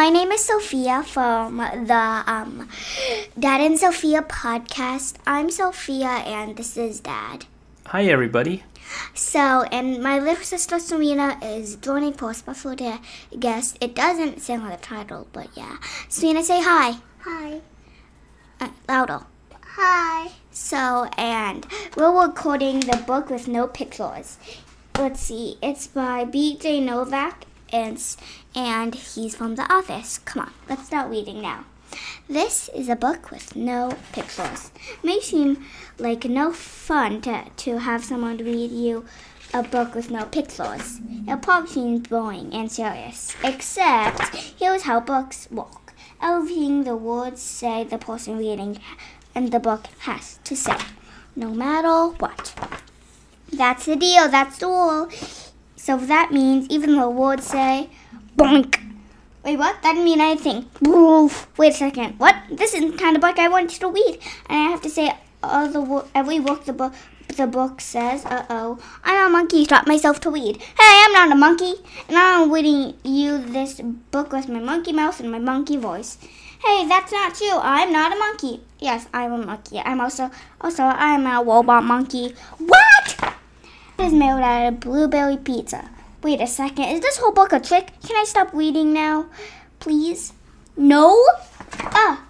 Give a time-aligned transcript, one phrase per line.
[0.00, 2.66] Sophia from the um,
[3.38, 5.16] Dad and Sophia podcast.
[5.26, 7.44] I'm Sophia, and this is Dad.
[7.84, 8.62] Hi, everybody.
[9.12, 12.96] So, and my little sister Serena is joining for a special day
[13.38, 13.76] guest.
[13.82, 15.76] It doesn't say on the title, but yeah.
[16.08, 16.96] Serena, say hi.
[17.18, 17.60] Hi.
[18.58, 19.20] Uh, louder.
[19.76, 20.30] Hi.
[20.50, 24.38] So, and we're recording the book with no pictures.
[24.96, 26.80] Let's see, it's by B.J.
[26.80, 28.02] Novak, and,
[28.54, 30.18] and he's from The Office.
[30.18, 31.64] Come on, let's start reading now.
[32.28, 34.70] This is a book with no pictures.
[35.02, 35.64] May seem
[35.98, 39.04] like no fun to, to have someone read you
[39.52, 41.00] a book with no pictures.
[41.26, 43.34] It probably seems boring and serious.
[43.42, 45.92] Except, here's how books work.
[46.22, 48.78] Everything the words say the person reading
[49.34, 50.76] and the book has to say,
[51.34, 52.54] no matter what.
[53.52, 55.08] That's the deal, that's the rule.
[55.80, 57.88] So that means even the words say,
[58.36, 58.78] boink.
[59.42, 59.80] Wait, what?
[59.80, 60.66] That didn't mean anything.
[60.82, 61.48] Boof.
[61.56, 62.18] Wait a second.
[62.18, 62.36] What?
[62.52, 64.18] This isn't the kind of book I want you to read.
[64.50, 65.10] And I have to say
[65.42, 66.92] all the every book the book
[67.34, 68.26] the book says.
[68.26, 68.78] Uh oh.
[69.02, 69.64] I'm a monkey.
[69.64, 70.58] Taught myself to read.
[70.58, 71.72] Hey, I'm not a monkey,
[72.08, 76.18] and I'm reading you this book with my monkey mouth and my monkey voice.
[76.62, 77.58] Hey, that's not true.
[77.58, 78.60] I'm not a monkey.
[78.80, 79.78] Yes, I'm a monkey.
[79.78, 82.34] I'm also also I'm a robot monkey.
[84.00, 85.90] Is made out of blueberry pizza.
[86.22, 86.84] Wait a second.
[86.84, 87.92] Is this whole book a trick?
[88.02, 89.26] Can I stop reading now?
[89.78, 90.32] Please?
[90.74, 91.22] No?
[91.78, 92.24] Ah.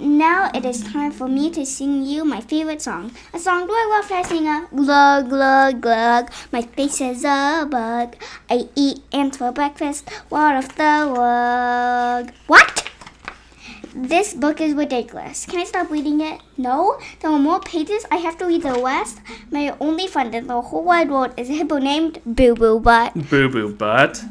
[0.00, 3.12] Now it is time for me to sing you my favorite song.
[3.32, 6.32] A song do I love to sing a glug glug glug.
[6.50, 8.16] My face is a bug.
[8.50, 10.10] I eat ants for breakfast.
[10.30, 12.32] What of the rug?
[12.48, 12.91] What?
[13.94, 15.44] This book is ridiculous.
[15.44, 16.40] Can I stop reading it?
[16.56, 16.98] No?
[17.20, 18.06] There are more pages.
[18.10, 19.20] I have to read the rest.
[19.50, 23.12] My only friend in the whole wide world is a hippo named Boo Boo Butt.
[23.28, 24.24] Boo boo butt.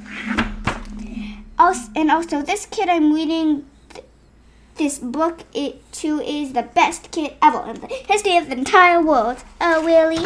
[1.60, 4.04] Also, and also, this kid I'm reading th-
[4.78, 9.00] this book it to is the best kid ever in the history of the entire
[9.00, 9.44] world.
[9.60, 10.26] Oh, really?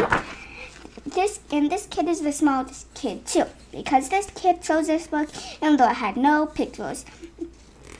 [1.04, 5.28] This and this kid is the smallest kid too, because this kid chose this book
[5.60, 7.04] and though it had no pictures.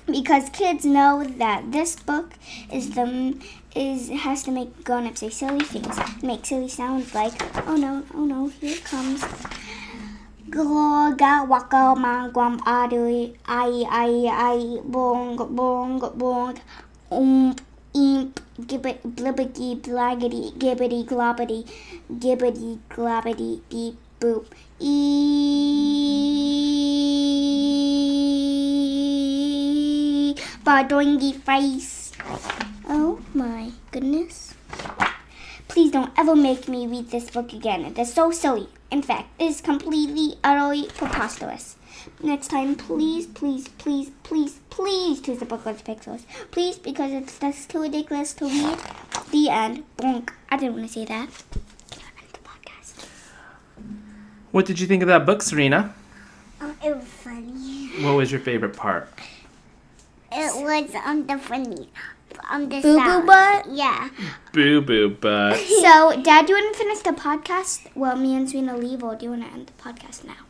[0.06, 2.34] Because kids know that this book
[2.72, 3.36] is the
[3.74, 7.34] is has to make grown-ups say silly things, make silly sounds like
[7.66, 9.24] oh no, oh no, here comes.
[10.48, 14.14] Gloga waka mangwam adu ai ai
[14.48, 16.54] ai bong bong bong
[17.10, 17.60] ump
[17.92, 21.60] imp gibbet blibbity blaggity gibbety globbity
[22.22, 24.44] gibbety globbity beep boop
[24.78, 24.94] e
[30.66, 32.10] doingy face.
[32.88, 34.54] Oh my goodness.
[35.68, 37.84] Please don't ever make me read this book again.
[37.84, 38.68] It is so silly.
[38.90, 41.76] In fact, it is completely, utterly preposterous.
[42.22, 46.22] Next time, please, please, please, please, please choose the book with pixels.
[46.50, 48.78] Please, because it's just too ridiculous to read.
[49.30, 49.84] The end.
[49.96, 50.30] Bonk.
[50.50, 51.28] I didn't want to say that.
[51.90, 53.06] Can I end the podcast?
[54.52, 55.94] What did you think of that book, Serena?
[56.60, 57.88] Oh, it was funny.
[58.04, 59.08] What was your favorite part?
[60.36, 61.88] It was on the funny.
[62.50, 63.26] On the Boo Boo sound.
[63.26, 63.66] Butt?
[63.70, 64.10] Yeah.
[64.52, 65.56] Boo boo butt.
[65.82, 67.88] So, Dad, do you want to finish the podcast?
[67.94, 70.44] Well, me and Serena leave, or do you want to end the podcast now?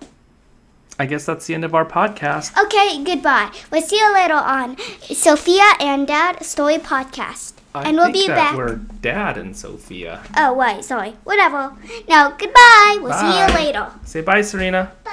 [0.98, 2.56] I guess that's the end of our podcast.
[2.64, 3.52] Okay, goodbye.
[3.70, 7.52] We'll see you later on Sophia and Dad Story Podcast.
[7.74, 8.56] I and we'll think be that back.
[8.56, 10.22] we're Dad and Sophia.
[10.36, 11.10] Oh, wait, sorry.
[11.24, 11.76] Whatever.
[12.08, 12.98] Now, goodbye.
[13.02, 13.90] We'll see you later.
[14.04, 14.90] Say bye, Serena.
[15.04, 15.05] Bye.